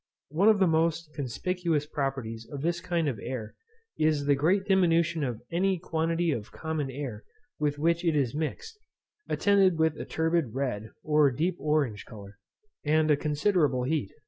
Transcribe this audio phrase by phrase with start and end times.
[0.29, 3.53] One of the most conspicuous properties of this kind of air
[3.99, 7.23] is the great diminution of any quantity of common air
[7.59, 8.79] with which it is mixed,
[9.29, 12.39] attended with a turbid red, or deep orange colour,
[12.83, 14.11] and a considerable heat.